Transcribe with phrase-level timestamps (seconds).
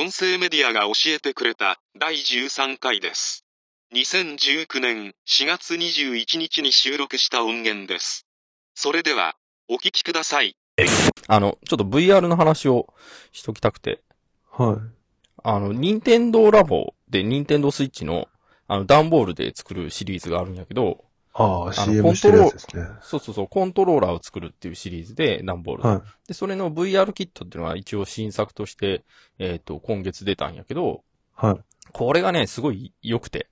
[0.00, 3.44] 音声メディアが教えてくれた第13回です。
[3.94, 8.24] 2019年4月21日に収録した音源です。
[8.74, 9.34] それでは、
[9.68, 10.56] お聞きください。
[11.28, 12.94] あの、ちょっと VR の話を
[13.30, 14.00] しときたくて、
[14.50, 14.76] はい。
[15.44, 18.28] あの、任天堂ラボで任天堂スイッチの、
[18.68, 21.04] あの、段ボールで作るシリーズがあるんやけど、
[21.40, 22.86] ああ、CM してるやつですね。
[23.02, 25.88] そうそうそう、コントローラーを作るっていうシリーズで、段ボールで。
[25.88, 26.02] はい。
[26.28, 29.04] で、それの VR キットっていうのは一応新作として、
[29.38, 31.02] えっ、と、今月出たんやけど、
[31.34, 31.60] はい。
[31.92, 33.48] これがね、すごい良くて、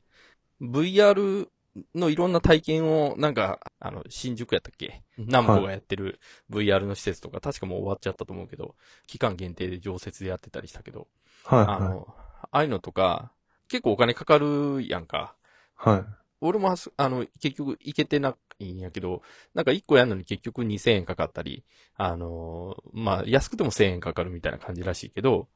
[0.60, 1.48] VR
[1.94, 5.02] のいろんな体験を、なんか、あの、新宿やったっけ？
[5.16, 6.20] 南部がやってる
[6.50, 8.74] VR の施設とか、確かもう終わっちゃったと思うけど、
[9.06, 11.08] 期間限定で常設でやってたりしたけど、
[11.44, 11.64] はい。
[11.66, 13.32] あの、ああいうのとか、
[13.68, 15.34] 結構お金かかるやんか。
[15.74, 15.94] はい。
[15.96, 16.17] はい。
[16.40, 19.22] 俺も、あの、結局行けてないんやけど、
[19.54, 21.64] なんか1個やるのに結局2000円かかったり、
[21.96, 25.48] あのまあ、安くても1000円かかるみたいな感じらしいけど、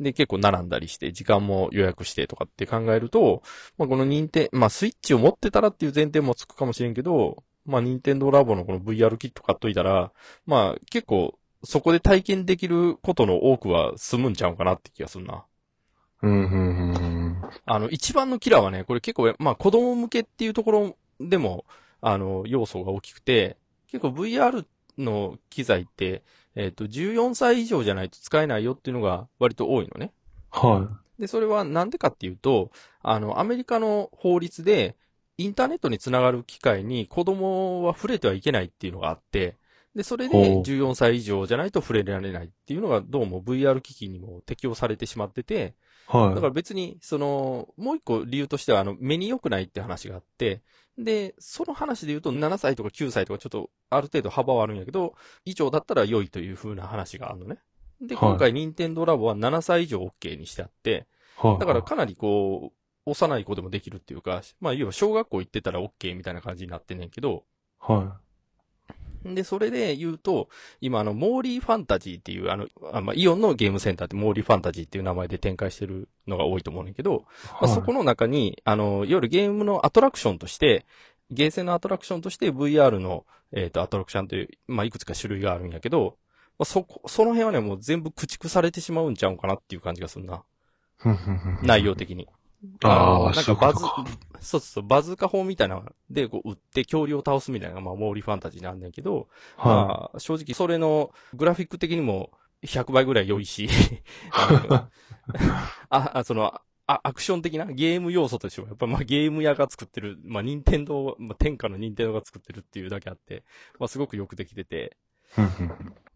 [0.00, 3.42] で、結構並んだりして、時間も予約してとかって考えると、
[3.76, 10.12] まあ、この任天、まあ、スイッチを持ってたらっていう前提もつくかもしれんけど、まあ、任天堂ラボのこの VR キット買っといたら、
[10.46, 15.44] まあ、結構、そこで体験できることの多くは済むんちゃうかなって気がするな。
[16.22, 16.97] うん、うんうん。
[17.64, 21.64] あの、一番のキラーはね、これ結構、まあ子供向けっていうところでも、
[22.00, 23.56] あの、要素が大きくて、
[23.88, 24.64] 結構 VR
[24.98, 26.22] の機材って、
[26.54, 30.12] えっ、と、14歳以上じゃないと使えないよっていうのが割と多いのね。
[30.50, 32.70] はで、それはなんでかっていうと、
[33.02, 34.96] あの、アメリカの法律で、
[35.36, 39.56] インターネットにつながる機会に子供は触れてはいけないっていうのがあって、
[39.94, 45.74] で、それでほう14歳以上じゃないと触れられないっていうのがどうも VR 機器にも適用されてしまってて、い。
[46.08, 46.34] はい。
[46.34, 50.62] だから別に、その、もう一個理由としては、あの、目に良くないって話があって、
[50.96, 57.58] で、その話で言うと、7歳とか9歳とかちょっと、ある程度幅はあるんやけど、以上だったら良いという風な話があるのね。
[58.00, 61.06] で、はい今回、任天堂ラボは7歳以上 OK にしてあって、
[61.36, 61.58] はい。
[61.58, 67.44] だからかなりこう、幼い子でもできるっていうか、まあ、要は小学校行ってたら OK みたいな感じになってんねんけど、
[67.78, 68.18] は
[69.34, 70.48] で、それで言うと、
[70.80, 77.18] 今あの、モーリーファンタジーっていう、あの、あまあ、イオンのゲームセンターってモーリーファンタジーっていう名前で展開してるのが多いと思うねんけど、い。
[77.52, 80.86] まあ、そこの中に、あの、いわゆるゲームのアトラクションとして、
[81.30, 86.16] ゲーセンのアトラクションとして VR の、えっ、と、アトラクションという、まあ、いくつか種類があるんやけど、
[86.58, 90.42] まあ、そこ、その辺はね、もう全部駆逐されてしまうんちゃうんかなっていう感じがするな。
[91.62, 92.28] 内容的に。
[92.82, 93.84] ああ、のなんかバズ
[94.40, 102.30] そうそう、バズーカ砲みたいなので、こう、撃って恐竜を倒すみたいなのが、まあ、モーリーファンタジーなんだけど、はまあ、正直それのグラフィック的にも
[102.64, 103.68] 100倍ぐらい良いし、
[104.30, 104.88] あ
[105.90, 113.44] あ、あその、あ、アクション的なゲーム要素としては、やっぱまあゲーム屋が作ってる、まあ任天堂、まあ天下の任天堂が作ってるっていうだけあって、
[113.78, 114.96] まあすごくよくできてて、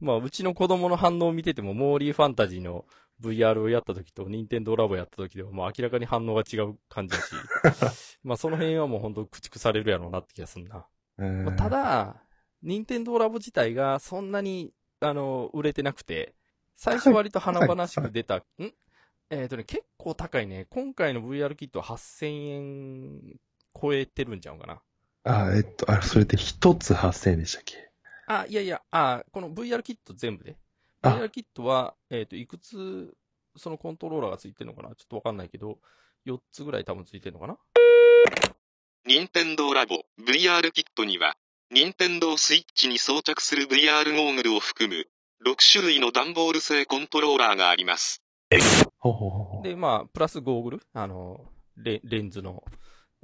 [0.00, 2.86] まあうちの子供の反応を見てても、モーリーファンタジーの
[3.22, 7.34] VR をやった時と任天堂ラボやった時では、もう明らかに反応が違う感じだし、
[8.22, 10.86] まあその辺はもう本当駆逐されるやろうなって気がするな。
[11.18, 12.16] えーまあた、だ、
[12.62, 16.34] 任天堂ラボ自体がそんなに、あの、売れてなくて、
[16.76, 18.42] 最初割と華々しく出た、ん？
[19.30, 20.66] えっ、とね、結構高いね。
[20.70, 23.40] 今回の VR キットは8000円
[23.80, 24.82] 超えてるんちゃうかな。
[25.24, 27.90] あ、えっと、あ、それで一つ8000円でしたっけ？
[28.26, 30.56] あ、いやいや、あ、この VR キット全部で。
[31.02, 31.10] あ。
[31.10, 33.14] VR キットは、えっ、と、いくつ、
[33.56, 34.94] そのコントローラーがついてるのかな？
[34.94, 35.78] ちょっとわかんないけど、
[36.26, 37.58] 4つぐらい多分ついてるのかな？
[39.04, 41.36] 任天堂ラボ VR キットには、
[41.70, 45.06] 任天堂スイッチに装着する VR ゴーグルを含む、
[45.44, 48.22] 6種類の段ボール製コントローラーがあります。
[48.98, 49.62] ほうほうほうほう。
[49.64, 51.44] で、まあ、プラスゴーグル、あの、
[51.76, 52.62] レレンズの、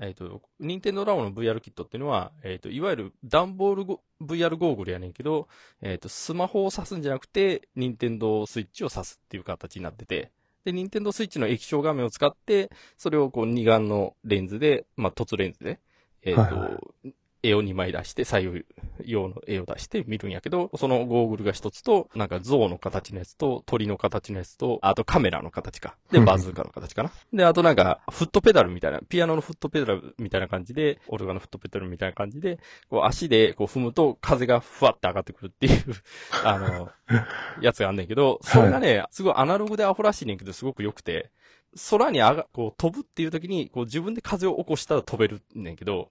[0.00, 5.48] えっ、と、任天堂ラボの VR キットっていうのは、えっ、と、いわゆる段ボールゴ VR ゴーグルやねんけど、
[5.82, 10.30] えっ、と、スマホを挿すんじゃなくて、任天堂スイッチを挿すっていう形になってて、
[10.64, 15.80] で、任天堂スイッチの液晶画面を使って、それをこう二眼のレンズで、まあ、凸レンズで、
[16.22, 16.80] えっ、と、はいは
[17.48, 18.64] 絵を2枚出して、左右
[19.04, 25.96] 用の絵を出して見るんやけど、そのゴーグルが一つと、なんか象の形のやつと、鳥の形のやつと、あとカメラの形か。
[26.10, 27.10] で、うんバズーカの形かな。
[27.32, 32.58] で、あとなんか、フットペダルみたいな、ピアノのフットペダルみたいな感じで、オルガのフットペダルみたいな感じで、
[32.90, 35.82] こう足でこう踏むと風がふわって上がってくるっていう、
[36.44, 36.90] あの、
[37.60, 41.30] やつがあんねんけど、それがね、すごいアナログでアホらしいねんけど、すごく良くて、
[41.90, 46.10] 空に上が、こう飛ぶっていう時に、こう自分で風を起こしたら飛べるねんけど、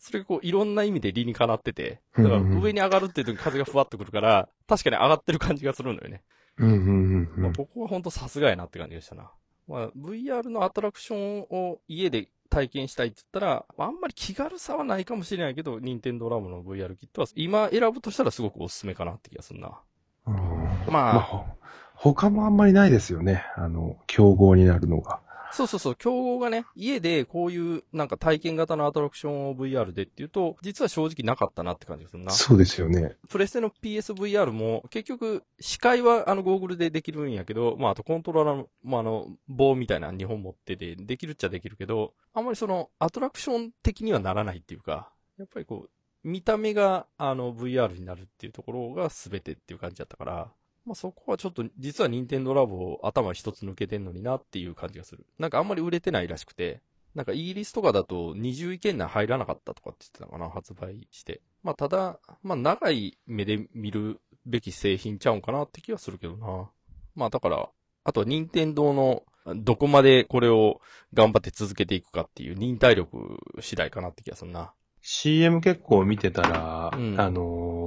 [0.00, 6.22] それがこういろんな意味で理にかなってて、だから上に上がるっていう時に風がふわっとくるから、確かに上がってる感じがするのよね。
[6.56, 7.54] うんうんうんうまあ、ん。
[7.54, 9.30] ここは本当さすがやなって感じでしたな。
[9.68, 19.80] まあ、VR のアトラクションを家で体験したいって言ったら、まああんまり気軽さはないかもしれないけど、任天堂ラボの VR キットは今選ぶとしたらすごくおすすめかなって気がするな。
[20.26, 21.46] うんまあまあ、
[21.94, 23.44] 他もあんまりないですよね。
[23.56, 25.20] あの、競合になるのが。
[25.52, 32.32] そうそうそう、競合がね、家でこういうなんか体験型のアトラクションを VR でっていうと、実は正直なかったなって感じがするな。
[32.32, 33.16] そうですよね。
[33.28, 45.90] プレステの PSVR も結局視界はあのゴーグルでできるんやけど、まああとコントローラーの、まああの棒みたいな2本持っててできるっちゃできるけど、あんまりそのアトラクション的にはならないっていうか、やっぱりこう、
[46.22, 50.52] 見た目があの VR になるっていうところが全てっていう感じだったから、
[50.84, 55.26] まあ、そこはちょっと、実は任天堂ラボ頭一つ抜けてんのになっていう感じがする。
[55.38, 56.80] なんかあんまり売れてないらしくて、
[57.14, 61.40] なんかイギリスとかだと20位圏内入らなかったとかって言ってたかな、発売して。
[61.62, 66.70] まあただ、まあ長い目で見るべき製品ちゃうんかなって気はするけどな。
[67.14, 67.68] まあだから、
[68.04, 69.24] あとは任天堂の
[69.56, 70.80] どこまでこれを
[71.12, 74.72] 頑張って続けていくかっていう忍耐力次第かなって気がするな。
[75.02, 77.79] CM 結構見てたら、うんあのー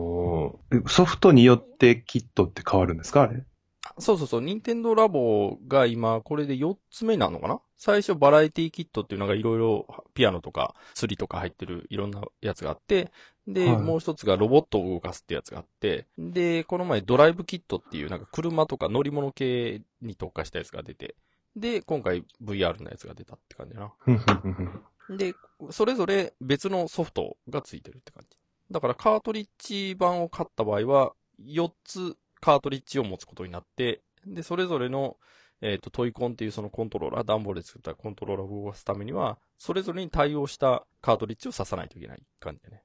[0.88, 3.24] ソフトによってキットって変わるんですか？
[3.24, 3.44] あれ。
[4.00, 7.60] そうそうそう、任天堂ラボが今、これで4つ目なのかな？
[7.78, 13.12] 最初バラエティキットっていうのがいろいろピアノとか釣りとか入ってるいろんなやつがあって、
[13.46, 13.78] で、はい。
[13.78, 21.16] もう一つがロボットを動かすってやつがあって、で、この前ドライブキットっていうなんか車とか乗り物系に特化したやつが出て、
[21.56, 25.18] で、今回 VR のやつが出たって感じだな。
[25.18, 25.36] で、
[25.70, 28.38] それぞれ別のソフトがついてるって感じ。
[28.74, 31.14] だからカートリッジ版を買った場合は、
[31.46, 35.18] 4つカートリッジを持つことになって、で、それぞれの、
[35.62, 42.84] えっ、と、トイコンっていうそのコントローラー、段ボールで作ったコントローラーを動かすためには、それぞれに対応したカートリッジを挿さないといけない感じでね。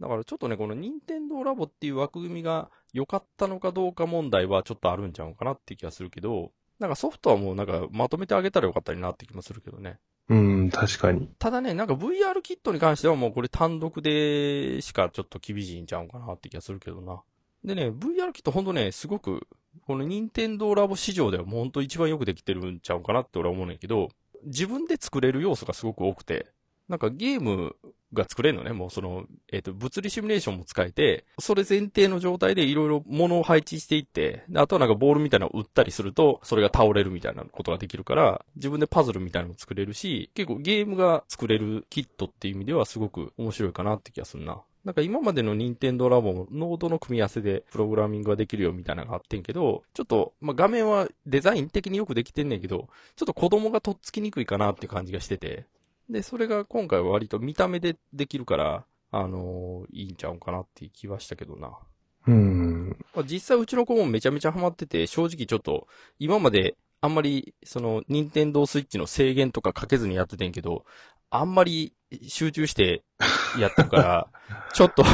[0.00, 9.98] だからちょっとね、この任天堂ラボっていう枠組みが良かったのかどうか問題はちょっとあるんちゃうかなって気がするけど、なんかソフトはもうなんかまとめてあげたらよかったりなって気もするけどね。
[10.28, 11.28] うん、確かに。
[11.38, 17.22] ただね、なんか VR キットに関してはもうこれ単独でしかちょっと厳しいんちゃうかなって気がするけどな。
[17.64, 19.46] でね、VR キットほんとね、すごく、
[19.86, 24.08] この任天堂ラボ市場ではもうほんと一番よくできてるんちゃうかなって俺は思うねんけど、
[24.44, 26.46] 自分で作れる要素がすごく多くて、
[26.88, 27.76] なんかゲーム
[28.12, 44.62] が作れるのね、もうその、えっ、と、物理シミュレーションも使えて、それ前提の状態でいろいろ物を配置していって、あとはなんかボールみたいなのを打ったりすると、それが倒れるみたいなことができるから、自分でパズルみたいなのも作れるし、結構ゲームが作れるキットっていう意味ではすごく面白いかなって気がするな。
[44.84, 55.66] なんか今までの任天堂ラボもノードの組み合わせでプログラミングができるよみたいなのがあってんけど、ちょっと、まあ、画面はデザイン的によくできてんねんけど、ちょっと子供がとっつきにくいかなって感じがしてて、
[56.10, 61.78] で、それが今回は割と見た目でできるから、あのーいいんちゃうんかなっていう気はしたけどな。
[62.26, 62.88] うん。
[63.14, 70.84] まあ実際うちの子もめちゃめちゃハマってて、正直ちょっと、今まであんまり、その、任天堂スイッチの制限とかかけずにやっててんけど、
[71.30, 71.94] あんまり
[72.26, 73.04] 集中して
[73.58, 74.28] やってるから、
[74.74, 75.04] ちょっと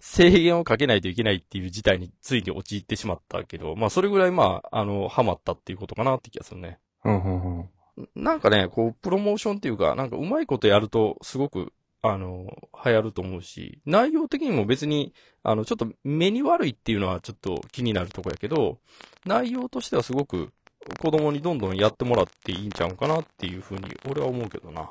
[0.00, 6.78] 制限をかけないといけないっていう事態についに陥ってしまったけど、まあそれぐらいまあ、あの、ハマったっていうことかなって気がするね。
[7.04, 7.70] うんうんうん
[8.14, 12.46] なんかね、こう、プロモーションっていうか、なんかうまいことやると、すごく、あの、
[12.84, 18.78] 流行ると思うし、内容的にも別に、あの、ちょっと目に悪いっていうのはちょっと気になるとこやけど、
[19.24, 20.52] 内容としてはすごく、
[21.00, 24.90] 子供にどんどんやってもらっていいんちゃうんかなっていうふうに、俺は思うけどな。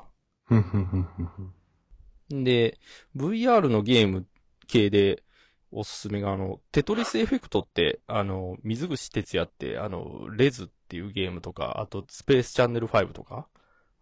[2.30, 2.78] で、
[3.14, 4.26] VR のゲーム
[4.66, 5.22] 系で
[5.70, 13.48] おすすめがあの、テトリスエフェクトって、あの、水口哲也って、あの、レズっていうゲームとか、あとスペースチャンネル5とか、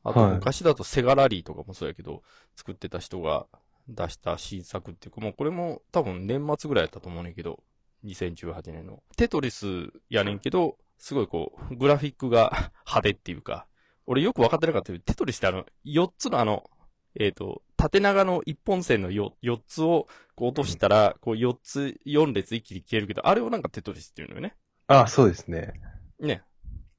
[0.02, 2.22] あとはい昔だとセガラリーとかもそうやけど、
[2.56, 3.46] 作ってた人が
[3.88, 7.62] 出した新作っていうか、もうこれも多分年末ぐらいやったと思うねんけど、
[8.04, 9.04] 2018年の。
[9.16, 9.66] テトリス
[10.08, 13.66] やねんけど、すごいこう、グラフィックが 派手っていうか、
[14.06, 16.68] 俺よく分かってなかったけど、テトリスってあの、4つのあの、
[17.14, 24.56] えっ、と、縦長の一本線の 4, 4つをこう落としたら、こう4つ、4列一気に消えるけど、あれをなんかテトリスっていうのよね。
[24.86, 25.72] あ、そうですね。
[26.18, 26.42] ね。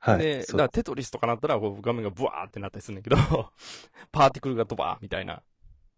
[0.02, 0.18] はい。
[0.20, 3.18] で、だからテトリスとかなったら、こう画面がブワーってなったりするんだけど、
[4.12, 5.44] パーティクルがドバーみたいな。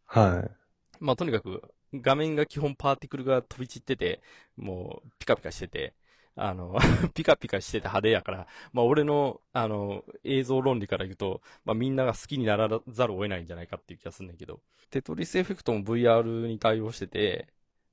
[0.05, 0.51] はい。
[0.99, 4.21] まあとにかく、画面が基本パーティクルが飛び散ってて、
[4.57, 5.93] もう、ピカピカしてて、
[6.35, 6.77] あの、
[7.13, 17.47] ピカピカしてて派手やから、まあ俺の、あの、映像論理から言うと、まあみんなが好きにならざるを得ないんじゃないかっていう気がするんだけど、テトリスエフェクトも VR に対応してて、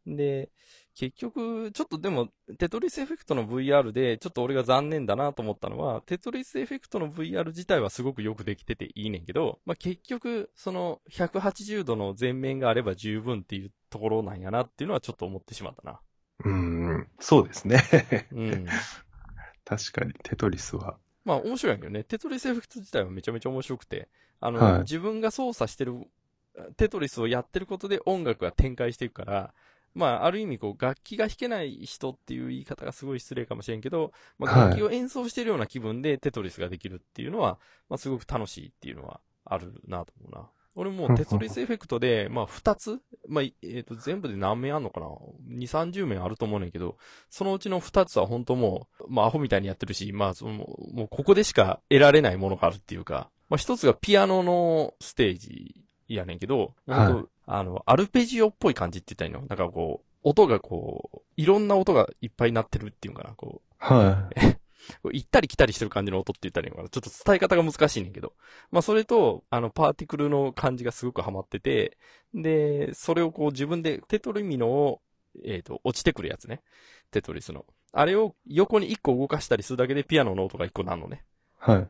[0.06, 0.50] で、
[0.94, 2.28] 結局、ちょっとでも、
[2.58, 16.00] テトリスエフェクトの VR で、ちょっと俺が残念だなと思ったのは、テトリスエフェクトの VR 自体はすごくよくできてていいねんけど、まあ、結局、その、180度の前面があれば十分っていうところなんやなっていうのはちょっと思ってしまったな。
[16.44, 17.08] うん。
[17.18, 17.82] そうですね。
[18.32, 18.66] うん。
[19.64, 20.98] 確かに、テトリスは。
[21.24, 22.04] まあ面白いけどね。
[22.04, 24.08] テトリスエフェクト自体はめちゃめちゃ面白くて、
[24.40, 26.06] あの、はい自分が操作してる、
[26.76, 29.54] テトリスをやってることで音楽が展開していくから、
[29.94, 40.48] まあ、ある意味こう、楽器が弾けない人っていう言い方がすごい失礼かもしれんけど、まあ、はい楽器を演奏してるような気分でテトリスができるっていうのは、まあ、すごく楽しいっていうのはあるなと思うな。
[40.76, 46.96] 俺もうテトリスエフェクトで、まあ、二つまあ、いえっ、と、全部で何面あんのかな ?2、30面あると思うねんけど、
[47.28, 55.74] そのうちの二つは本当もう、まあ、アホみたいにやってるし、まあ、その、もうここでしか得られないものがあるっていうか、まあ、一つがピアノのステージ
[56.08, 59.48] やねんけど、はい本当あの、アルペジオっぽい感じって言ったらいいの？
[59.48, 64.34] なんかこう、音がこう、いろんな音がいっぱい鳴ってるっていうのかな、こはう、
[65.02, 66.88] こう行ったり来たりしてる感じの音って言ったらいいのかな？
[66.88, 68.34] ちょっと伝え方が難しいねんけど。
[68.70, 71.98] まあそれと、あの、パーティクルの感じがすごくハマってて、
[72.34, 75.00] で、それをこう自分でテトリミノを、
[75.44, 76.62] えっ、と、落ちてくるやつね。
[77.10, 77.64] テトリスの。
[77.92, 81.24] あれを横に一個動かしたりするだけでピアノの音が一個なるのね。
[81.66, 81.70] い。
[81.70, 81.88] はい。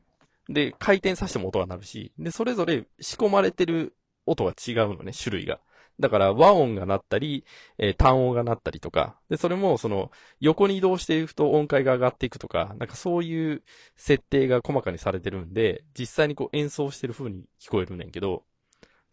[0.52, 3.94] で、回転させても音が鳴るし、で、それぞれ仕込まれてる
[4.30, 5.60] 音が違うのね、種類が。
[5.98, 7.44] だから、和音が鳴ったり、
[7.78, 10.10] えー単音が鳴ったりとか、で、それも、その、
[10.40, 13.62] 横に移動していくと音階が上がっていくとか、なんかそういう
[13.96, 18.44] 設定が細かにされてるんで、実際にこう演奏してる風に聞こえるねんけど、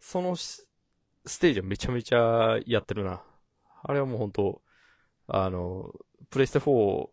[0.00, 0.66] そのス
[1.40, 3.22] テージはめちゃめちゃやってるな。
[3.82, 4.62] あれはもう本当
[5.28, 5.92] あの、
[6.30, 7.08] プレステ4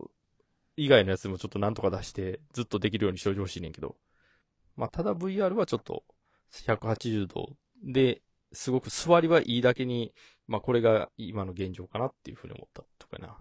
[0.77, 3.95] 以外のやつもちょっとなんとか出して、ずっとできるようにしておいてほしいねんけど。
[4.77, 6.03] まあ、ただ VR はちょっと、
[6.51, 7.55] 180度
[7.86, 10.13] で、すごく座りはいいだけに、
[10.48, 13.38] まあ、これが今の現状かなっていうふうに思ったとかな。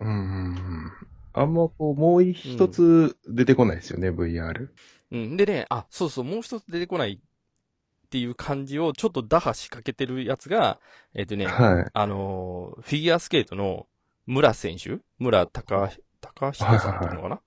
[0.00, 0.92] うんうんうん。
[1.32, 4.68] あんまこう、もう一つ出てこないですよね、VR。
[5.12, 5.36] うん。
[5.36, 7.20] でね、あ、そうそう、もう一つ出てこない
[8.06, 10.80] っていう感じをちょっと打破しかけてるやつが、
[11.14, 11.90] えっ、とね、はい。
[11.92, 13.86] あのーフィギュアスケートの
[14.26, 14.98] 村選手？
[15.18, 15.90] 村高、
[16.20, 17.40] 高下さんっていうのかな、はい。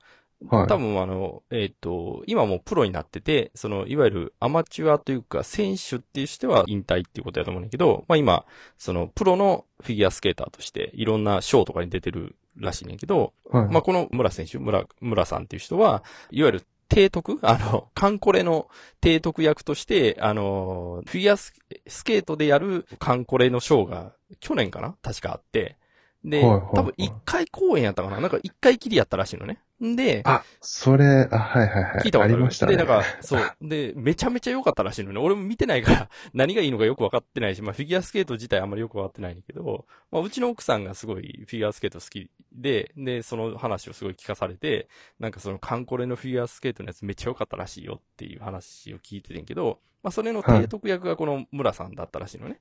[0.47, 8.45] 多分あの、えっ、と、今もうプロになってて、その、いわゆるアマチュアというか、選手っていうしては引退っていうことやと思うんだけど、まあ今、
[8.77, 13.67] その、プロのフィギュアスケーターとして、いろんなショーとかに出てるらしいねんけど、はい。
[13.67, 18.69] まあこの村選手、村、村さんっていう人は、いわゆる提督 あの、カンコレの
[19.03, 21.53] 提督役として、あの、フィギュアス
[21.87, 25.77] スケートでやるカンコレのショーが、去年かな確かあって、
[26.23, 29.59] で、はいはいはい多分一回公演やったかななんか一回きりやったらしいのね。
[29.83, 32.01] んで、あ、それ、あ、はいはいはい。
[32.03, 32.73] 聞いたことありましたね。
[32.73, 33.41] で、なんか、そう。
[33.61, 35.19] で、めちゃめちゃ良かったらしいのね。
[35.19, 52.59] 俺も見てないから、 何がいいのかよくわかってないし、まあフィギュアスケート自体あんまりよくわかってないんだけど、まあうちの奥さんがすごいフィギュアスケート好きで、で、その話をすごい聞かされて、なんかそのカンコレのフィギュアスケートのやつめっちゃ良かったらしいよっていう話を聞いててんけど、まあそれの提督役がこの村さんだったらしいのね。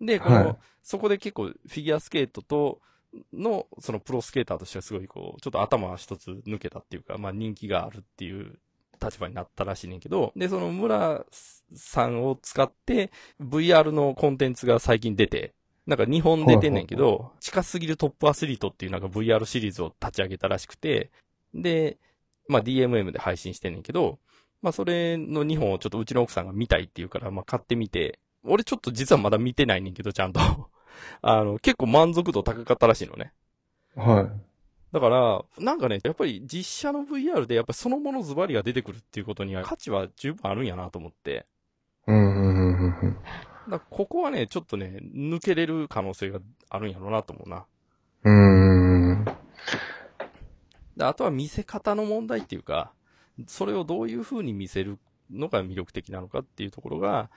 [0.00, 2.80] で、この、はいそこで結構フィギュアスケートと、
[3.32, 8.58] の、そのプロスケーターとしてはすごいこう、ちょっと頭一つ抜けたっていうか、まあ人気があるっていう
[9.02, 11.24] 立場になったらしいねんけど、で、その村
[11.74, 15.54] さんを使って VR のコンテンツが最近出て、
[15.86, 21.10] なんか日本出てんねんけど、近すぎるトップアスリートっていうなんか VR シリーズを立ち上げたらしくて、
[21.54, 21.98] で、
[22.48, 24.18] まあ DMM で配信してんねんけど、
[24.62, 30.40] まあそれの2本をちょっとうちの奥さんが見たいっていうから、まあ買ってみて、俺ちょっと実はまだ見てないねんけど、ちゃんと。
[31.22, 33.32] あの、結構満足度高かったらしいのね。
[33.96, 34.50] はい。
[34.92, 41.46] だから、なんかね、やっぱり実写の VR でやっぱりそのものズバリが出てくるっていうことには価値は十分あるんやなと思って。
[42.06, 43.16] うん、うん、うん、うん。
[43.70, 47.66] だここはね、ちょっとね、抜けれる可能性があるんやろうなと思うな。
[48.24, 49.24] うーん。
[50.96, 52.92] であとは見せ方の問題っていうか、
[53.46, 54.98] それをどういう風に見せる
[55.30, 57.30] のが魅力的なのかっていうところが、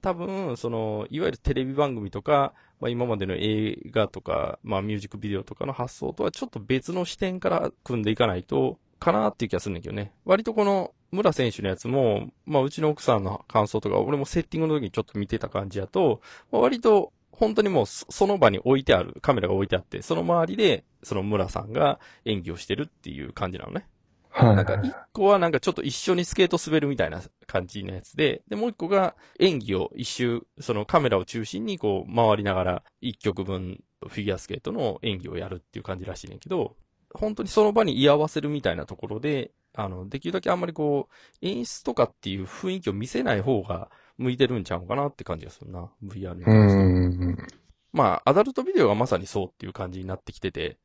[0.00, 10.12] 多分、その、いわゆるテレビ番組とか、まあ今までの映画とか、まあミュージックビデオとかの発想とはちょっと別の視点から組んでいかないと、かなっていう気がするんだけどね。
[10.24, 16.20] 割とこの、村選手のやつも、まあうちの奥さんの感想とか、俺もセッティングの時にちょっと見てた感じやと、
[16.52, 23.86] まあ割と、本当にもうそその場に置いてある、カメラが置いてあって、その周りで、その村さんが演技をしてるっていう感じなのね。
[24.30, 24.56] はい。
[24.56, 36.76] なんか一個はなんかちょっと一緒にスケート滑るみたいな感じのやつで、で、もう一個が演技を一周、そのカメラを中心にこう回りながら一曲分フィギュアスケートの演技をやるっていう感じらしいねんけど、
[37.14, 47.58] 本当にその場に居合わせるみたいなところで、あの、できるだけあんまりこう、演出とかっていう雰囲気を見せない方が向いてるんちゃうかなって感じがするな、VR にう関して。
[47.92, 50.78] まあ、アダルトビデオがまさにそうっていう感じになってきてて、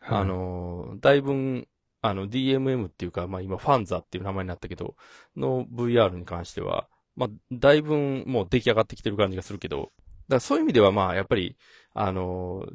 [0.00, 1.66] あ、の、だいぶ、
[2.08, 4.96] あの、DMM っていうか、まあ今、ファンザっていう名前になったけど、
[5.36, 9.90] の VR に関しては、まあ、だいぶもう出来上がってきてる感じがするけど、だか
[10.28, 11.56] らそういう意味ではまあ、やっぱり、
[11.94, 12.66] あの、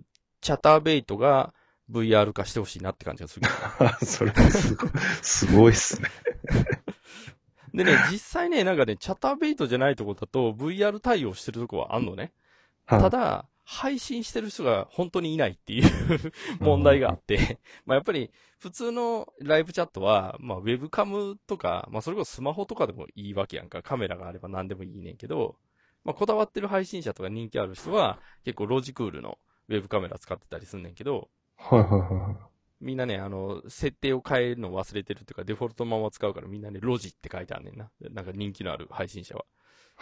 [0.42, 1.54] チャターベイトが
[1.92, 3.48] VR 化してほしいなって感じがする。
[4.06, 4.90] それすごい、
[5.22, 6.10] すごいっすね。
[7.74, 12.34] でね、実際ね、なんかね、チャターベイトじゃないとこだと VR 対応してるとこはあんのね。
[12.86, 15.90] はいただ、配信してる人が本当にいないっていう
[16.60, 23.82] 問題があって、まあやっぱり普通のライブチャットは、まあウェブカムとか、まあそれこそスマホとかでもいいわけやんか。
[23.84, 25.58] カメラがあれば何でもいいねんけど、
[26.04, 29.38] まあこだわってる配信者とか人気ある人は結構ロジクールの
[29.70, 32.52] ウェブカメラ使ってたりすんねんけど、はいはいはい。
[32.82, 37.92] みんなね、あの、設定を変えるの忘れてるっていうか、デフォルトのまま使うからみんなね、ロジって書いてあんねんな。
[38.10, 39.46] なんか人気のある配信者は。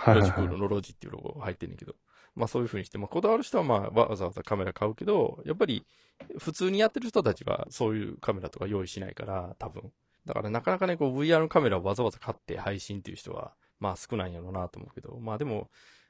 [0.08, 0.48] ロジクはいはいはい。
[0.48, 1.96] ールのロジっていうロゴ入ってんねんけど。
[2.36, 5.86] まあそういう風にして、まあこだわる人はまあわざわざカメラ買うけど、やっぱり
[6.38, 9.92] 普通にやってる人たちはそういうカメラとか用意しないから、多分。
[10.26, 15.70] だからなかなかね、こう VR のカメラをわざわざ買って配信っていう人は、まあ少ないんやろうなと思うけど、まあでも、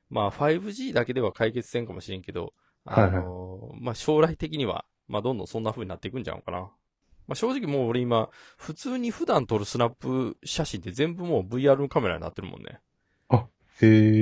[0.09, 2.53] まあ 5G だけでは解決せんかもしれんけど、
[2.85, 6.59] あのまあ将来的には、まあどんどんそんな風になっていくんじゃんかな。
[6.59, 12.79] まあ正直もう俺今、普通に普段撮るスナップ写真って全部もう VR のカメラになってるもんね。
[13.81, 14.18] へえ。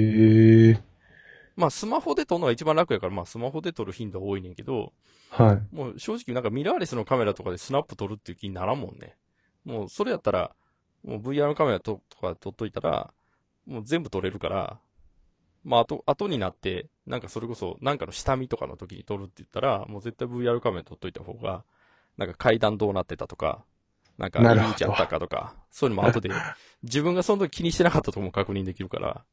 [1.58, 4.94] まあスマホで撮るのが一番楽やから、まあスマホで撮る頻度は多いねんけど、
[5.30, 5.76] はい。
[5.76, 9.18] もう正直なんかミラーレスのカメラとかでスナップ撮るっていう気にならんもんね。
[9.66, 10.56] もうそれやったら、
[11.04, 13.12] もう VR のカメラととか撮っといたら、
[13.66, 14.80] もう全部撮れるから、
[15.64, 21.66] まあ後、後になって、なんかそれこそ、なんかの下見とかの時に撮るって言ったら、もう絶対 VR カメラ撮っといた方が、
[22.18, 23.66] なんか階段どうなってたとか、
[24.18, 26.30] なんかなるほど入り口あったかとか、そういうのも後で、
[26.84, 29.26] 自分がその時気にしてなかったとこも確認できるから、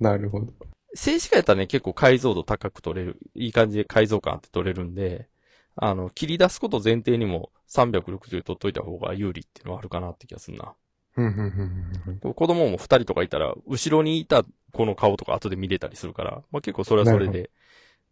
[0.00, 0.52] なるほど。
[0.96, 5.28] 静止画やったらね、結構解像度高く撮れる、いい感じで解像感あって撮れるんで、
[5.76, 10.74] あの、切り出すこと前提にも360で撮っといた方が有利っていうのはあるかなって気がするな。
[11.16, 12.34] うん、うん、うんうん。
[12.34, 17.50] 子供も二人とかいたら、後ろにいた子の顔とか後で見れたりするから、まあ結構それはそれなで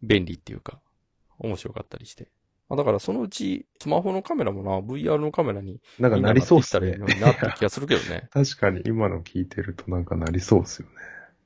[0.01, 0.79] 便利っていうか、
[1.39, 2.29] 面白かったりして。
[2.69, 7.05] まあだからそのうち、スマホのカメラもな、VR のカメラになんかなりそうっすねな。
[7.05, 8.27] なった気がするけどね。
[8.33, 10.95] 確かに今の聞いてるとなんかなりそうっすよね。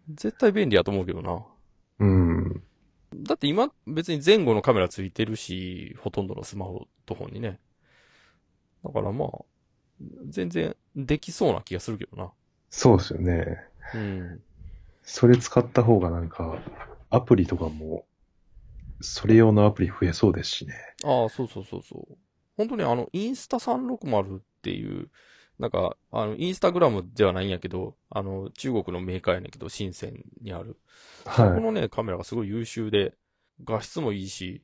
[0.09, 1.45] 絶対便利やと思うけどな。
[1.99, 2.63] うん。
[3.15, 7.59] だって今別に前後のカメラついてるし、ほとんどのスマホと本にね。
[8.83, 9.29] だからまあ、
[10.27, 12.31] 全然できそうな気がするけどな。
[12.69, 13.57] そうっすよね。
[13.93, 14.41] うん。
[15.03, 16.59] それ使った方がなんか、
[17.09, 18.05] アプリとかも、
[19.01, 20.75] それ用のアプリ増えそうですしね。
[21.03, 22.17] ああ、そうそうそうそう。
[22.57, 25.09] 本当にあの、インスタ360っていう、
[25.59, 30.77] なんか、あの、インスタグラムではないんやけど、あの、中国のメーカーやねんけど、深センにある。
[31.29, 31.61] そこはい。
[31.61, 33.15] のね、カメラがすごい優秀で、
[33.65, 34.63] 画質もいいし、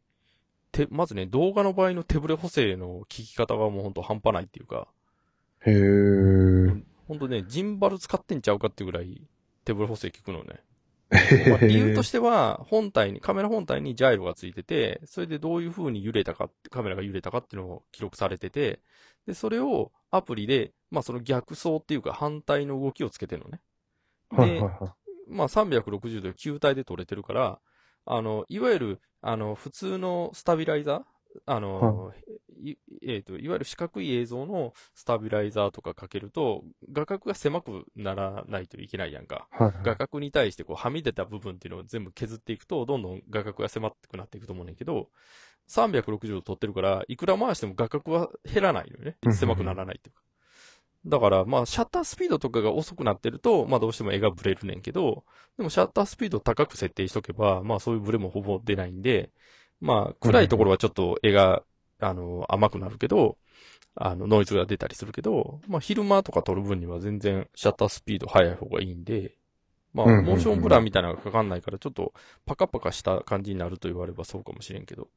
[0.71, 4.87] て、まずね、動画の場合の手ブレ補正の効き方がもうほんと半端ないっていうか、
[5.65, 6.83] へー。
[7.07, 9.21] ほんとね、ジンバル使ってんちゃうかっていうぐらい
[9.63, 10.61] 手ブレ補正効くのね。
[11.11, 18.81] へまあ、理由としては、本体に、カメラ本体にジャイロがついてて、それでどういう風に揺れたかって、カメラが揺れたかっていうのを記録されてて、
[19.27, 23.61] で、それをアプリで、まあその逆走っていうか反対の動きをつけてるのね。
[24.31, 24.95] ではいはい、は
[25.27, 27.59] まあ360度球体で撮れてるから、
[28.05, 31.03] あの、いわゆる、あの、普通のスタビライザー
[31.45, 32.13] あの、
[32.61, 39.49] いえっ、と、いわゆる四角い映像のスタビライザーとかかけると、画角が狭くならないといけないやんか。
[39.59, 39.63] い。
[39.63, 45.09] はい画角に対してこうはみ出た部分っていうのを全部削っていくと、どんどん画角が狭くなっていくと思うねんけど、
[45.67, 49.33] 360度撮ってるから、いくら回しても画角は減らないのよねうん。
[49.33, 50.21] 狭くならないっていうか。
[51.05, 55.23] だから、まあ、シャッタースピードとかが遅くなってると、まあ、どうしても絵がブレるねんけど、
[55.57, 59.31] でもシャッタースピード高く設定しとけば、まあ、そういうブレもほぼ出ないんで、
[59.81, 61.63] まあ、暗いところはちょっと絵が、
[61.99, 63.37] あの、甘くなるけど、
[63.95, 69.35] あの、ノイズが出たりするけど、まあ、昼間とか撮る分には全然シャッタースピード速い方がいいんで、
[69.93, 72.13] まあ、モーションブラみたいなのがかかんないから、ちょっと
[72.45, 75.07] パカパカした感じになると言わればそうかもしれんけど。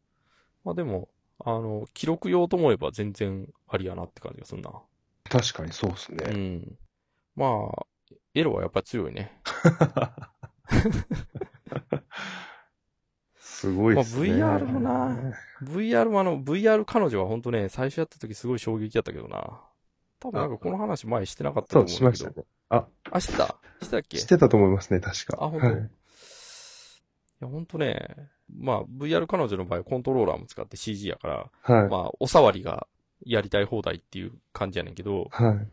[0.64, 1.09] まあでも、
[1.44, 4.70] あの、記録用と思えば全然ありやなって感じがするな。
[5.28, 6.30] 確かにそうですうね。
[6.32, 6.78] ん。
[7.36, 7.84] まあ、
[8.34, 9.40] エロはやっぱ強いね。
[13.40, 14.34] すごいっすね。
[14.38, 15.16] まあ VR もな
[15.62, 19.60] VR もあの、VR 彼女は本当ね、最初やった時すごい衝撃やったけどな。
[20.20, 22.24] 多分なんかこの話前してなかったとそう、思うけど。
[22.24, 22.46] しましたね。
[22.70, 23.56] あ、あ、してた？
[23.80, 24.16] してたっけ？
[24.18, 25.38] してたと思いますね、確か。
[25.40, 25.66] あ、本当？
[25.66, 25.80] はいい、
[27.40, 31.88] や、本当ね、まあ、VR 彼女の場合コントローラーも使って CG やから、はい。
[31.88, 32.86] まあ、お触りが
[33.24, 35.68] やりたい放題っていう感じやねんけど、はい。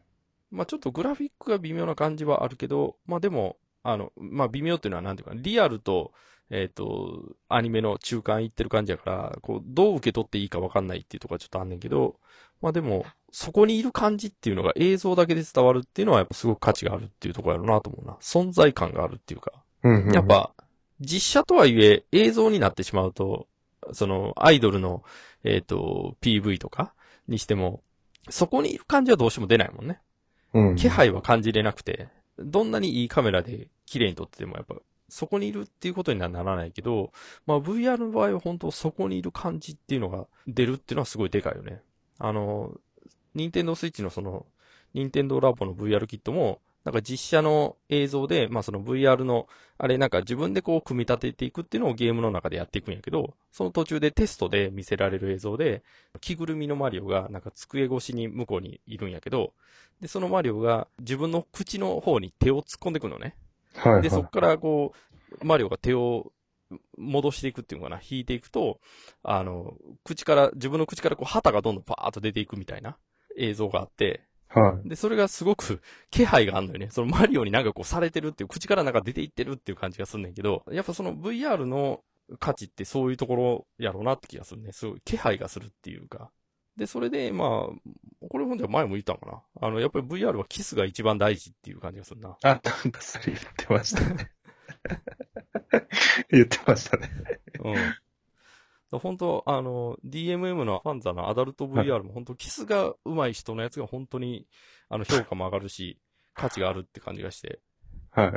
[0.52, 6.12] まあちょっとグラフィックが微妙な感じはあるけど、まあでも、あの、まあ微妙っていうのはなんていうか、リアルと、
[6.50, 12.20] えっ、と、アニメの中間いってる感じやから、こう、どう受け取っていいかわかんないっていうところはちょっとあんねんけど、
[12.62, 18.14] まあでも、そこにいる感じっていうのが映像だけで伝わるっていうのはやっぱすごく価値があるっていうところやろうなと思うな。
[18.22, 19.52] 存在感があるっていうか。
[19.84, 20.52] うんうんやっ、ぱ、
[21.00, 23.48] 実写とはいえ映像になってしまうと、
[23.92, 25.04] その、アイドルの、
[25.44, 26.95] えっ、と、PV とか
[27.28, 27.82] にしても、
[28.30, 30.00] そこにいる感じはどうしても出ないもんね。
[30.54, 32.08] うん気配は感じれなくて、
[32.40, 34.76] どんなにいいカメラで綺麗に撮っててもやっぱ
[35.10, 37.12] そこにいるっていうことにはならないけど、
[37.46, 41.82] まあ VR の場合は本当そこにいる感じっていうのが出るっていうのはすごいでかいよね。
[42.18, 42.74] あの、
[43.34, 44.46] ニンテンドースイッチのその、
[44.94, 49.48] ニンテンドーラボの VR キットも、なんか実写の映像で、まあその VR の、
[49.80, 55.84] あれなんか自分でこう組み立てていくっていうのをゲームの中でやっていくんやけど、その途中でテストで見せられる映像で、
[56.22, 59.54] 着ぐるみのマリオがなんか机越しに向こうにいるんやけど、
[60.00, 63.36] で、そのマリオが自分の口の方に手を突っ込んでくるのね。
[63.74, 64.02] はい、はい。
[64.04, 64.94] で、そこからこ
[65.42, 66.32] う、マリオが手を
[67.00, 68.80] 戻していくっていうのかな、引いていくと、
[69.24, 72.98] あの、口から、自分の口からこう旗がどんどんパーッと出ていくみたいな
[73.38, 74.22] 映像があって、
[74.56, 74.90] はい。
[74.90, 76.90] で、それがすごく 気配があるのよね。
[76.90, 82.04] そのマリオになんかこうされてるっていう、口からなんか出ていってるっていう感じがすんねんけど、やっぱその VR の
[82.40, 84.72] 価値ってそういうところやろうなって気がするね。
[84.72, 86.32] すごい気配がするっていうか。
[86.78, 89.68] で、それで、まあ、これほんじゃ前も言ったのかな。
[89.68, 92.38] あの、やっぱり VR はキスが一番大事っていう感じがするな。
[92.44, 94.32] あ、なんかそれ言ってましたね。
[96.32, 97.10] 言ってましたね。
[97.60, 97.96] うん。
[99.00, 104.48] 本当あの、DMM のファンザのアダルト VR も本当キスが上手い人のやつが本当に、
[104.90, 106.00] あの、評価も上がるし、
[106.34, 107.60] 価値があるって感じがして。
[108.12, 108.32] はい。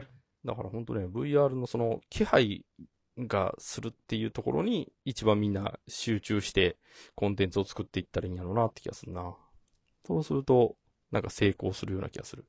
[0.45, 2.65] だから本当ね、VR のその気配
[3.19, 6.77] がするっていうところに一番みんな集中して
[7.15, 9.35] コンテンツを作っていったらいいんやろうなって気がするな。
[10.07, 10.77] そうすると、
[11.11, 12.45] なんか成功するような気がする。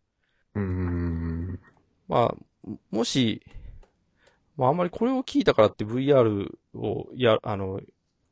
[0.56, 1.60] うーん。
[2.08, 2.36] まあ、
[2.92, 3.42] もし、
[4.56, 7.82] まああんまりこれを聞いたからって VR をや、あの、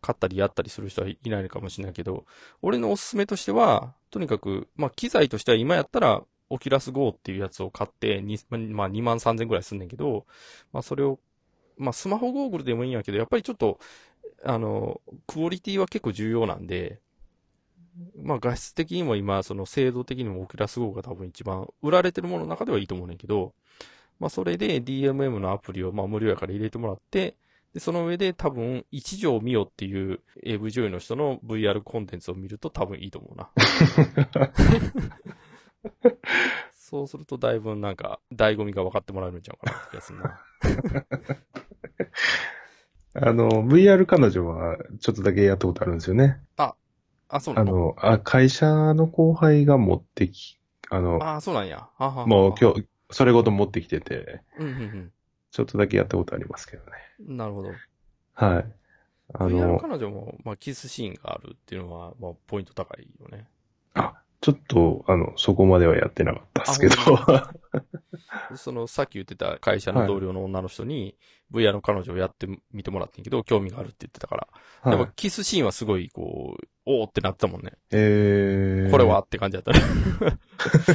[0.07, 2.25] 買ったりやったりする人はいないかもしれないけど、
[2.61, 8.23] 俺のおすすめとしては、とにかく、まあ機材としては今やったら、Oculus GO っていうやつを買って、
[8.71, 10.25] まあ2万3000ぐらいすんねんけど、
[10.71, 11.19] まあそれを、
[11.77, 13.79] まあスマホゴーグルでもいいんやけど、やっぱりちょっと、
[14.45, 17.01] あの、クオリティは結構重要なんで、
[18.23, 23.53] まあ画質的にも今、その精度的にもオキュラス GO が多分一番売られてるものの中ではいいと思うねんけど、
[24.19, 27.35] まあそれで DMM のアプリをまあ無料やから入れてもらって、
[27.77, 33.51] で、その上で多分一条みおっていう AV 女優の人の VR コンテンツを見ると多分いいと思うな。
[36.73, 40.41] そうするとだいぶなんか、醍醐味が分かってもらえるんちゃうかなって気がするな。
[43.29, 46.41] あの、VR 彼女はちょっとだけやったことあるんですよね。
[46.57, 46.73] あ、
[47.39, 50.57] そうなのあの、あ、会社の後輩が持ってき、
[50.89, 51.87] あの、あ、そうなんや。
[51.99, 55.11] はははもう今日、それごと持ってきてて、うんうん
[55.51, 56.91] ちょっとだけやったことありますけどね。
[57.27, 57.37] うん。
[57.37, 57.69] なるほど。
[58.33, 58.65] はい。
[59.33, 63.47] あ VR の、彼女も、まあ、キスシーンがあるっていうのは、まあ、ポイント高いよね。
[63.93, 66.95] あ、ちょっと、あの、そこまではやってなかったですけど。
[67.33, 67.51] あ
[68.55, 71.17] その、さっき言ってた会社の同僚の女の人に、
[71.51, 74.35] VR の彼女をやってみてもらってんけど、興味があるって言ってたか
[74.83, 74.91] ら。
[74.91, 77.73] でもはい、キスシーンはすごい、こう、おーってなってたもんね。
[77.91, 79.79] えー、これはって感じだったね。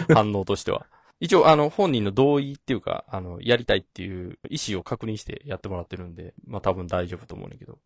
[0.14, 0.86] 反応としては。
[1.22, 7.78] 一応、あの、本人の同意っていうか、あの、やりたいっていう意思を確認してやってもらってるんで、まあ多分大丈夫と思うんだけど。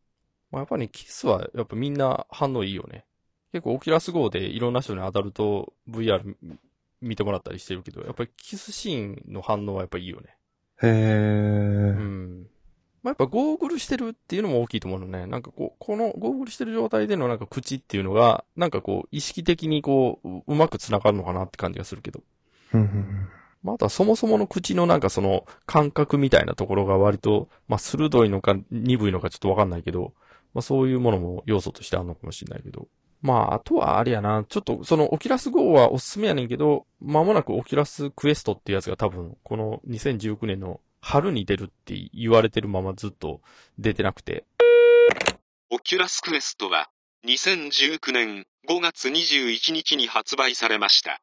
[0.50, 3.04] まあやっぱりキスは、やっぱみんな反応いいよね。
[3.52, 6.34] 結構オキュラス GO でいろんな人にアダルト VR
[7.02, 10.38] 見てもらったりしてるけど、やっぱりキスシーンの反応はやっぱいいよね。
[10.82, 11.92] へうー。
[11.92, 12.46] ん。
[13.02, 15.26] まあ、やっぱゴーグルしてるっていうのも大きいと思うのね。
[15.26, 22.22] なんかこう、このゴーグルしてる状態でのなんか口っていうのが、なんかこう、意識的にこう、ううまく繋がるのかなって感じがするけど。
[23.62, 30.12] まあ、あとはそもそもの口のなんかその感覚みたいなところが割と、まあ、鋭いのか鈍いのかちょっとわかんないけど、
[30.54, 32.88] まあ、そういうものも要素としてあるのかもしれないけど。
[33.22, 43.40] まあ、あとはあれやな、ちょっとそのオキュラス GO はおすすめやねんけど、間もなく Oculus Quest っていうやつが多分、この2019年の春に出るって言われてるままずっと
[43.78, 44.44] 出てなくて。
[45.70, 46.88] オキュラスクエストは
[47.26, 51.20] 2019年5月21日に発売されました。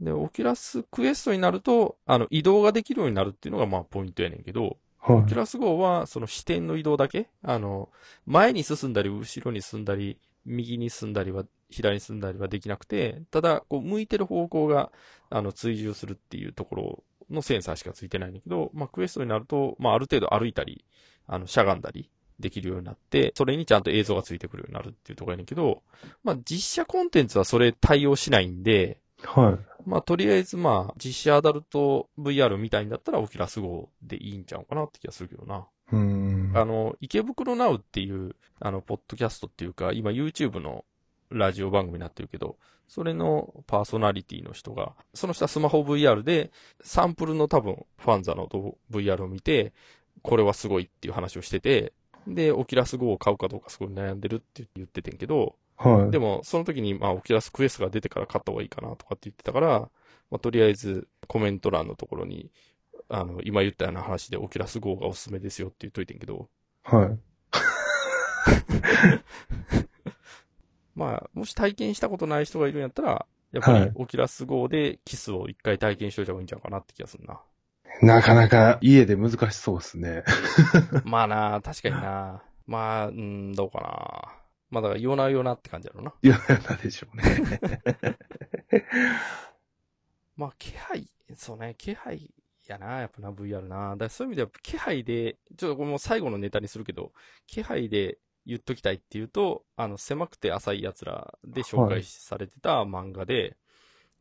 [0.00, 5.16] で、 Oculus Quest になると、あの、移動ができるようになるっていうのがまあポイントやねんけど、はい。
[5.18, 7.90] Oculus GO は、その視点の移動だけあの、
[8.26, 14.90] 前に進んだり、後ろに進んだり、右に進んだりは、左に進んだりはできなくて、ただ、こう、向いてる方向が、
[15.30, 20.84] あの、追従するっていうところのセンサーしかついてないんだけど、まあ、クエストになると、まあ、ある程度歩いたり、
[21.26, 25.82] あの、しゃがんだりできるようになって、それにちゃんと映像がついてくるようになるっていうところやねんけど、
[26.22, 29.88] まあ、実写コンテンツはそれ対応しないんで、はい。
[29.88, 35.66] まあ、とりあえずまあ、実写アダルト VR みたいんだったら、オキュラス GO でいいんちゃうかなって気がするけどな。
[35.92, 36.52] うーん。
[36.54, 40.84] あの、池袋ナウっていう、あの、ポッドキャストっていうか、今 YouTube の
[41.30, 42.56] ラジオ番組になってるけど、
[42.88, 46.50] それのパーソナリティの人が、その人はスマホ VR で、
[46.82, 48.48] サンプルの多分、 FANZA の
[48.90, 49.72] VR を見て、
[50.22, 51.92] これはすごいっていう話をしてて、
[52.26, 56.10] で、 Oculus GO を買うかどうかすごい悩んでるって言っててんけど、はい。
[56.10, 59.80] でも、その時に、まあ、 Oculus Quest が出てから買った方がいいかなとかって言ってたから、
[60.30, 62.50] まあ、とりあえず、コメント欄のところに、
[63.08, 66.48] あの、今言ったような話でオキュラス GO がおすすめですよって言っといてんけど、
[66.82, 67.18] はい。
[70.94, 77.40] まあ、もし体験したことない人がいるんやったら、やっぱりはいオキュラス GO でキスを一回体験しといた方がいいんちゃうかなって気がするな。
[78.02, 80.24] なかなか家で難しそうですね。
[81.04, 82.42] まあな、確かにな。
[82.66, 84.45] まあ、うん、どうかな。
[84.70, 86.14] まあだから、よなよなって感じだろうな。
[86.68, 87.60] なんでしょうね。
[90.36, 92.34] まあ、気配、そうね、気配
[92.66, 93.90] やな、やっぱな、VR な。
[93.90, 97.12] だからそういう意味では、気配で、ちょっとこれもう最後のネタにするけど、
[97.46, 103.56] 気配で言っときたいっていうと、あの、狭くて浅い奴らで紹介されてた漫画で、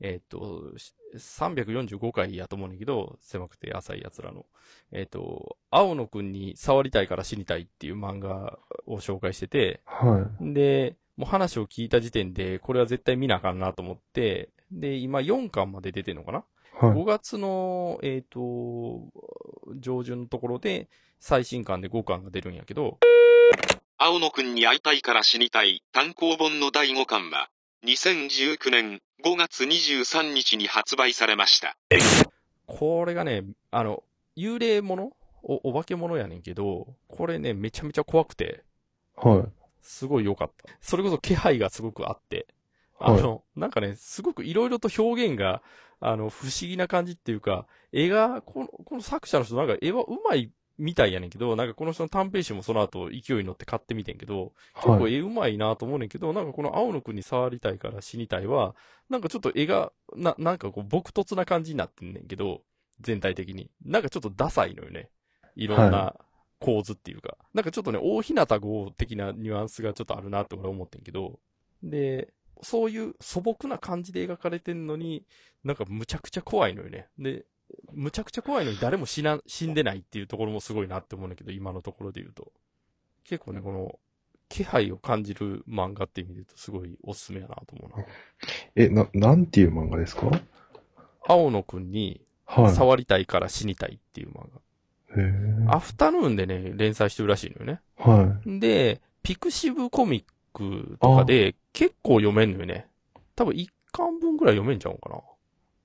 [0.06, 4.46] えっ、と、し345回やと思うねんだけど、狭くて浅い奴らの。
[4.92, 16.44] えっ、と、青野くんに触りたいから死にたいっていう漫画を紹介してて、はで、もう話を聞いた時点で、これは絶対見なあかんなと思って、で、今4巻まで出てんのかな、
[16.84, 16.86] い。
[16.86, 16.96] はい。
[16.96, 18.40] 5月の、えっ、と、
[19.78, 20.90] 上旬のところで、
[21.20, 23.00] 最新巻で5巻が出るんやけど、
[23.98, 27.50] 青野くんに会いたいから死にたい単行本の第5巻は、
[27.86, 31.76] 2019年5月23日に発売されました。
[32.68, 34.04] これがね、あの、
[34.38, 35.12] 幽霊もの？
[35.42, 38.64] お、お化け物やねんけど、これね、めちゃめちゃ怖くて、
[39.16, 39.44] はい。
[39.82, 40.72] すごい良かった。
[40.80, 42.46] それこそ気配がすごくあって、
[43.00, 45.64] あの、なんかね、すごくいろいろと表現が、
[46.02, 55.14] あの、不思議な感じっていうか、絵が、この、この作者の人なんか絵は上手いみたいやねんけど、なんかこの人の短編集もその後勢いに乗って買ってみてんけど、結構はい。
[55.14, 58.76] 絵上手いなと思うねんけど、なんかこの青野くんに触りたいから死にたいは、
[59.10, 62.62] なんかちょっと絵が、な、なんかこう、朴突な感じになってんねんけど、
[63.02, 63.70] 全体的に。
[63.86, 65.10] なんかちょっとダサいのよね。
[65.56, 66.16] いろんな
[66.60, 67.38] 構図っていうか。
[67.54, 71.40] なんかちょっとね、大日向号的なニュアンスがちょっとあるなって俺は思ってんけど、
[71.84, 75.26] で、そういう素朴な感じで描かれてんのに、
[75.64, 77.08] なんかむちゃくちゃ怖いのよね。
[77.18, 77.46] で、
[77.94, 82.52] むちゃくちゃ怖いのに誰も死な、死んでないっていうところもすごいなって思うんだけど、今のところで言うと。
[83.24, 84.00] 結構ね、この、
[84.48, 88.06] 気配を感じる漫画って意味で言うとすごいおすすめやなと思うな。
[88.76, 90.30] え、な、なんていう漫画ですか？
[91.28, 92.76] 青野くんにはい。
[92.76, 94.48] 触りたいから死にたいっていう漫
[95.18, 95.76] へー画。
[95.78, 97.82] アフタヌーンでね、連載してるらしいのよね。
[97.98, 98.60] はい。
[98.60, 102.88] で、ピクシブコミックとかで結構読めんのよね。
[103.36, 105.20] 多分1巻分ぐらい読めんちゃうんかな。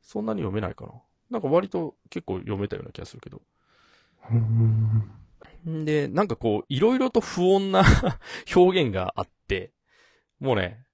[0.03, 0.93] そんなに読めないかな。
[1.31, 3.41] なんか割と結構読めたような気がするけど。
[5.65, 7.83] で、なんかこう、いろいろと不穏な
[8.55, 9.73] 表現があって、
[10.39, 10.87] もうね、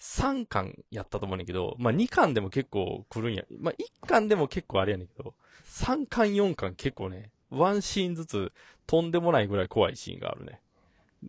[0.00, 3.44] 3巻やったと思うねんだけど、まあ2巻でも結構来るんや。
[3.58, 8.52] まあ1巻でも結構あれやねんけど、3巻4巻結構ね、ワンシーンずつ
[8.86, 10.60] とんでもないぐらい怖いシーンがあるね。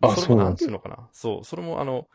[0.02, 1.08] あそれもなんていうのかな。
[1.12, 2.08] そう、それもあの、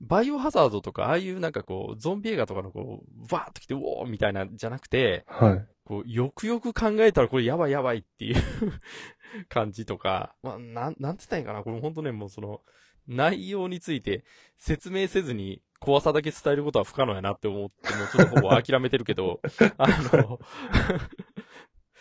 [0.00, 5.66] バイオハザードとか、ああいうなんかこう、ゾンビ映画とかのこう、わーっと来て、うおーみたいな、じゃなくて、はい。
[5.84, 8.42] こう、よくよく考えたらこれやばいやばいっていう
[9.48, 12.62] 感じとか、まあ、なん、なんつったんかなこれ本当ね、もうその、
[13.08, 14.22] 内容について
[14.58, 19.40] 説明せずに怖さだけ伝えることは不可能やなって思って、もうちょっとほぼ諦めてるけど、
[19.78, 20.38] あの、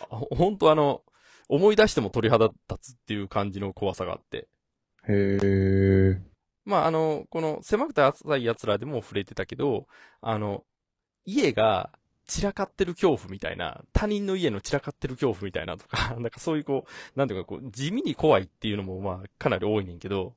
[0.36, 1.04] 本当あの、
[1.48, 4.50] 思い出しても鳥肌立つっていう感じの怖さがあって。
[5.08, 6.22] へえ。
[6.68, 9.88] まあ、あの、この狭くて浅い奴らでも触れてたけど、
[10.20, 10.66] あの、
[11.24, 11.92] 家が
[12.28, 20.36] 散らかってる恐怖みたいな、他人の家の散らかってる恐怖みたいなとか、 なんかそういうこう、なんていうかこう、地味に怖いっていうのもまあ、かなり多いねんけど、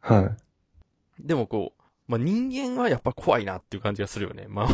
[0.00, 0.34] は
[1.20, 1.26] い。
[1.26, 4.46] でもこう、まあ人間はやっぱ怖いなっていう感じがするよね。
[4.48, 4.68] まあ、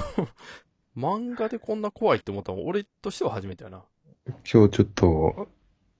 [0.96, 3.82] 漫画でこんな怖いって思ったの俺としては初めてやな。
[4.28, 5.48] 今日ちょっと、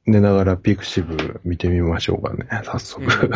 [0.06, 3.04] 寝ながらピクシブ見てみましょうかね、早速。
[3.04, 3.30] うん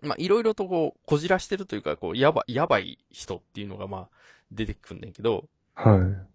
[0.00, 4.08] まあいろいろとこう、こじらしてるというか、こう、やば、やばい人っていうのがまあ、
[4.50, 6.28] 出てくんねんけど、はい。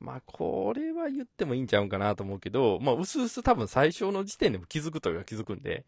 [0.00, 5.84] まあ、これは言ってもいいんちゃうんかなと思うけど、まあ、うすうす多分最初の時点でも気づくというか気づくんで、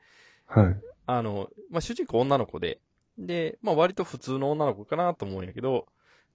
[0.47, 0.77] はい。
[1.07, 2.81] あの、まあ、主人公女の子で、
[3.19, 5.87] で、まあ、割と普通の女の子かなと思うんやけど、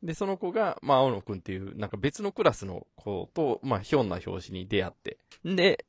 [0.04, 5.86] で、その子が、まあ、青野くんっていう、なんか別のクラスの子と、まあ、ひょんな表紙に出会って、で、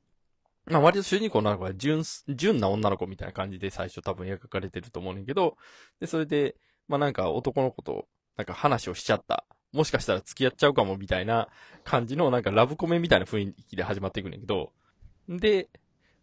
[0.69, 5.57] まあ、割と主人公の女の子は純す、純な女の子みたいな感じで最初多分描かれてると思うねんけど、
[6.01, 6.57] で、それで、
[6.89, 9.47] まあ、なんか男の子と、なんか話をしちゃった。
[9.73, 11.49] もしかしたら付き合っちゃうかもみたいな
[11.85, 14.73] 感じのなんかラブコメみたいな雰囲気で始まっていくねんけど、
[15.29, 15.69] で、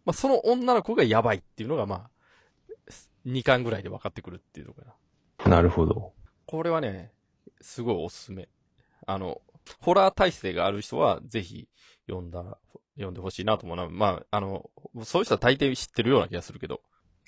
[0.04, 2.10] まあ、その女の子がやばいっていうのがまあ、
[3.26, 5.56] 2巻ぐらいで分かってくるっていうところやな。
[5.56, 6.12] なるほど。
[6.46, 7.12] これはね、
[7.60, 8.48] すごいおすすめ。
[9.06, 9.40] あの、
[9.80, 11.68] ホラー体制がある人はぜひ
[12.06, 12.58] 読んだら、
[12.96, 13.88] 読んでほしいなと思うな。
[13.88, 14.70] まあ、あの、
[15.02, 16.80] そういう人は大抵知ってるような気がするけど。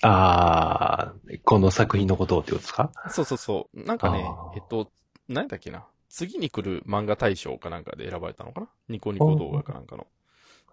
[0.03, 2.91] あー、この作品のことをってことですか？
[3.09, 3.83] そうそうそう。
[3.83, 4.91] なんかねえっと、
[5.27, 5.85] 何だっけな。
[6.09, 8.69] 次に来る漫画大賞かなんかで選ばれたのかな？
[8.89, 10.05] ニコニコ動画かなんかの。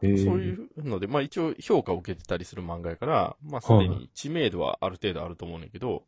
[0.03, 6.05] えーそういうので、まあ一応評価を受けてたりする漫画やから、まあすでに知名度はある程度あると思うんだけど、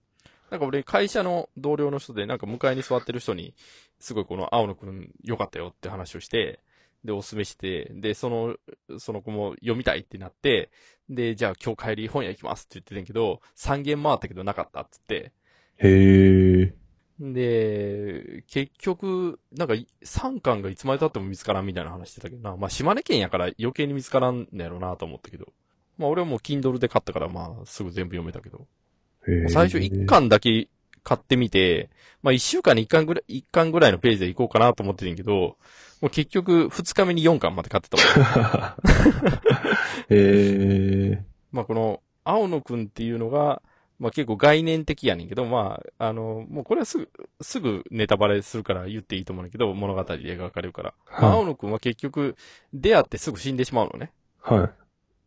[0.50, 3.54] なんか俺会社の同僚の人で、なんか向かいに座ってる人に、
[3.98, 6.60] すごいこの青野くん良かったよって話をして、
[7.06, 8.56] で、お勧めして、で、その、
[8.98, 10.70] その子も読みたいってなって、
[11.08, 15.32] で、じゃあ今日帰り本屋行きますって言ってたんやけど、3軒回ったけどなかったっつって、
[15.78, 16.74] へえ。
[17.18, 22.56] で、結局、なんか3巻がいつまで経っても見つからんみたいな話してたけどな。
[22.56, 25.46] まあ島根県やから余計に見つからんのやろうなと思ったけど。
[25.96, 28.66] まあ俺はもう Kindle で買ったからまあすぐ全部読めたけど。
[29.48, 30.06] 最初1。
[30.06, 30.68] 巻だけ
[31.06, 31.88] 買ってみて、
[32.20, 35.56] まあ1週間に1巻ぐらい、一巻ぐらいのページで行こうかなと思ってるんやけど、
[36.00, 38.76] もう結局2日目に4巻まで買ってたわ。
[40.10, 41.24] へえ。
[41.52, 43.62] まあこの、青野くんっていうのが、
[44.00, 47.08] まあ結構概念的やねんけど、まあ、あの、もうこれはすぐ、
[47.40, 50.94] すぐネタバレするから言っていいと思うんだけど、物語で描かれるから。
[51.08, 52.34] まあ青は野くんは結局、
[52.74, 54.10] 出会ってすぐ死んでしまうのね。
[54.50, 54.54] い。
[54.54, 54.70] はい。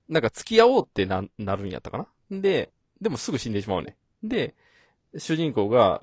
[0.10, 2.08] なんか付き合おうってな、なるんやったかな。
[2.30, 3.96] で、でもすぐ死んでしまうね。
[4.22, 4.56] で、
[5.18, 6.02] 主人公が、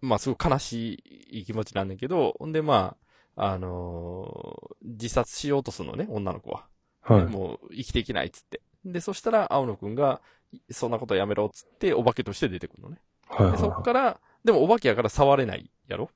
[0.00, 2.96] まあすごく悲しい気持ちなんだけど、ほんでま
[3.36, 6.66] あ、あのー自殺しようとするのね、女の子は。
[7.02, 7.26] はい。
[7.26, 8.60] もう生きていけないっつって。
[8.84, 10.20] で、そしたら青野くんが、
[10.70, 12.98] そんなことやめろっつって、お化けとして出てくるのね。
[13.28, 13.52] はい。
[13.52, 16.10] で、そっから、でもお化けやから触れないやろ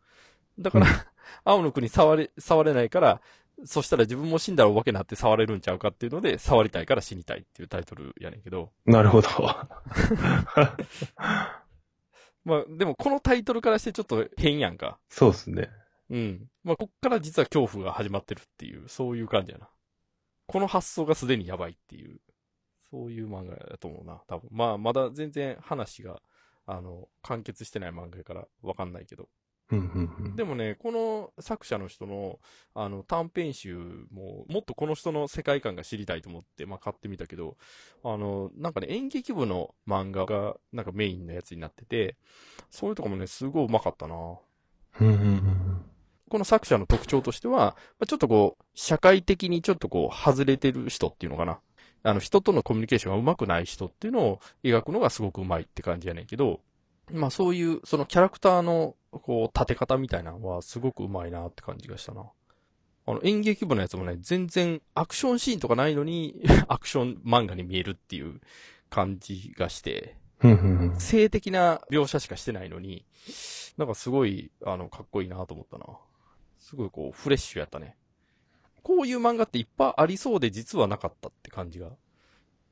[0.59, 0.92] だから、うん
[1.44, 3.20] 青野くんに触れ、触れないから、
[3.64, 8.70] そしたら自分も死んだらお化けになって触れるんちゃうかっていうので、触りたいから死にたいっていうタイトルやねんけど。
[8.87, 9.28] なるほど。
[12.44, 14.98] まあ、でもこのタイトルからしてちょっと変やんか。
[15.09, 15.68] そうですね。
[16.11, 16.48] うん。
[16.64, 19.68] まあ、こっから実は恐怖が始まってるっていう、そういう感じやな。
[20.46, 22.20] この発想がすでにやばいっていう、
[22.90, 24.48] そういう漫画だと思うな、多分。
[24.50, 26.20] まあ、まだ全然話が、
[26.66, 29.29] あの、完結してない漫画やからわかんないけど。
[29.70, 30.37] うんうんうん。
[30.37, 32.38] でもね、この作者の人の、
[32.74, 33.76] あの、短編集
[34.11, 37.56] も、もっとこの人の世界観が知りたいと思って、まあ、買ってみたけど、
[38.04, 42.16] あの、なんかね、演劇部の漫画が、なんかメインのやつになってて、
[42.70, 44.14] そういうとこもね、すごいうまかったな。
[46.28, 51.61] この作者の特徴としては、まあちょっとこう、社会的にちょっとこう、外れてる人っていうのかな。
[52.02, 56.61] あの、人とのコミュニケーションが上手くない人っていうのを描くのがすごく上手いって感じやねんけど、
[57.12, 62.31] まあそういう、そのキャラクターの、こう、立て方みたいなのはすごく上手いなって感じがしたな。
[63.07, 68.40] あの、演劇部のやつもね、全然アクションシーンとかないのに、 アクション漫画に見えるっていう
[68.88, 70.16] 感じがして。
[70.99, 73.05] 性的な描写しかしてないのに、
[73.77, 75.87] なんかすごい、あの、かっこいいなと思ったな。
[76.59, 77.96] すごいこう、フレッシュやったね。
[78.83, 81.90] こういう漫画っていっぱいありそうで実はなかったって感じが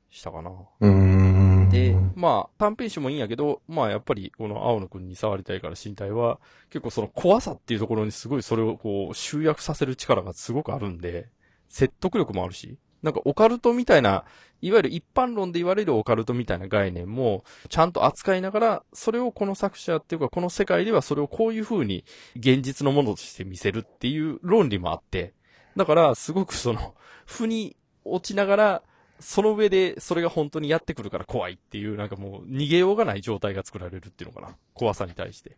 [0.09, 0.49] したかな。
[0.49, 1.28] うーん。
[1.69, 11.29] で、まあ、短編集もいいんやけど、まあやっぱりこの青野くんに触りたいから身体は、結構その怖さっていうところにすごいそれをこう集約させる力がすごくあるんで、
[11.67, 14.25] 説得力もあるし、なんかオカルトみたいな、
[14.61, 22.03] いわゆる一般論で言われるオカルトみたいな概念も、ちゃんと扱いながら、それをこの作者っていうかこの世界ではそれをこういう風に
[22.35, 25.33] 現実のものとして見せるっていう論理もあって、
[25.77, 28.83] だからすごくその、負に落ちながら、
[29.19, 34.55] その上でそれが本当にやってくるから怖いっていう、なんかもう逃げようがない状態が作られるっていうのかな。
[34.73, 35.57] 怖さに対して。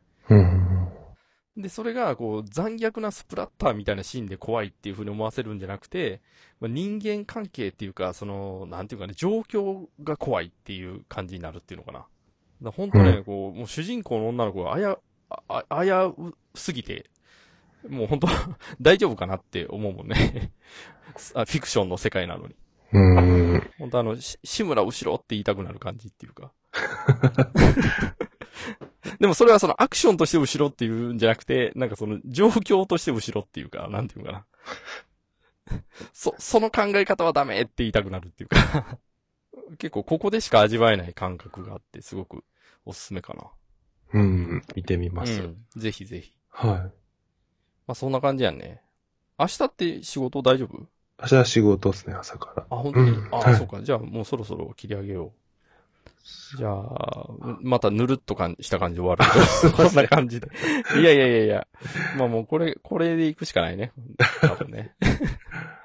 [1.58, 6.22] で、それが、こう、残虐なスプラッターみたいなシーンで怖いっていう風に思わせるんじゃなくて、
[6.62, 12.06] まあ、人間関係っていうか、その、なんていうかね、状況が怖いっていう感じになるっていうのかな。
[12.62, 14.98] だ本当ね、うこう、もう主人公の女の子があや、
[15.30, 17.10] あ、うすぎて、
[17.90, 18.28] もう本当
[18.80, 20.52] 大丈夫かなって思うもんね。
[21.36, 22.56] あフィクションの世界なのに。
[22.94, 23.72] うん。
[23.80, 26.52] 本当あの、し志村後ろって言いたくなる感じっていうか。
[29.20, 34.46] でもそれはそのアクションとして後ろっていうんじゃなくて、なんかその状況として後ろっていうか、なんていうかな。
[36.14, 38.98] そ、その考え方はダメって言いたくなるっていうか。
[39.78, 42.44] 結構ここでしか味わえない感覚があって、すごく
[42.86, 43.52] おすすめかな。
[44.14, 44.62] うん。
[44.76, 45.42] 見てみます。
[45.42, 45.66] うん。
[45.76, 46.34] ぜひぜひ。
[46.50, 46.72] はい。
[46.72, 46.92] ま
[47.88, 48.82] あそんな感じやんね。
[49.38, 50.88] 明日って仕事大丈夫？
[51.22, 52.66] 明日は仕事ですね、朝から。
[52.70, 53.82] あ、本当に、あ、うんはいそうか。
[53.82, 55.32] じゃあもうそろそろ切り上げよう。
[56.58, 57.30] じゃあ、
[57.62, 59.72] またぬるっとかんした感じで終わる。
[59.72, 60.50] こんな感じで。
[61.00, 61.68] いやいやいやいや。
[62.18, 63.92] まあもうこれ、これで行くしかないね。
[64.42, 64.94] 多分ね。